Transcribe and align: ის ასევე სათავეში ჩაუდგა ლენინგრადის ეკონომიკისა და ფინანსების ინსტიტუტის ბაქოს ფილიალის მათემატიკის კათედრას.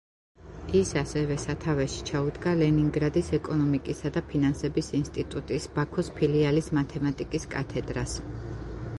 ის 0.77 0.91
ასევე 0.99 1.35
სათავეში 1.41 2.05
ჩაუდგა 2.05 2.53
ლენინგრადის 2.61 3.29
ეკონომიკისა 3.37 4.11
და 4.15 4.23
ფინანსების 4.31 4.89
ინსტიტუტის 5.01 5.67
ბაქოს 5.75 6.09
ფილიალის 6.17 6.71
მათემატიკის 6.79 7.47
კათედრას. 7.53 8.17